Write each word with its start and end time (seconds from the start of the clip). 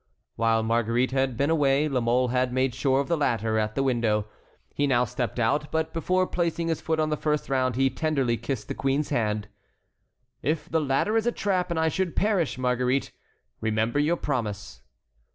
While 0.35 0.63
Marguerite 0.63 1.11
had 1.11 1.37
been 1.37 1.51
away 1.51 1.87
La 1.87 1.99
Mole 2.01 2.29
had 2.29 2.51
made 2.51 2.73
sure 2.73 2.99
of 3.01 3.07
the 3.07 3.15
ladder 3.15 3.59
at 3.59 3.75
the 3.75 3.83
window. 3.83 4.25
He 4.73 4.87
now 4.87 5.05
stepped 5.05 5.39
out, 5.39 5.71
but 5.71 5.93
before 5.93 6.25
placing 6.25 6.69
his 6.69 6.81
foot 6.81 6.99
on 6.99 7.11
the 7.11 7.15
first 7.15 7.49
round 7.51 7.75
he 7.75 7.91
tenderly 7.91 8.35
kissed 8.35 8.67
the 8.67 8.73
queen's 8.73 9.09
hand. 9.09 9.47
"If 10.41 10.67
the 10.67 10.81
ladder 10.81 11.17
is 11.17 11.27
a 11.27 11.31
trap 11.31 11.69
and 11.69 11.79
I 11.79 11.89
should 11.89 12.15
perish, 12.15 12.57
Marguerite, 12.57 13.11
remember 13.61 13.99
your 13.99 14.17
promise." 14.17 14.81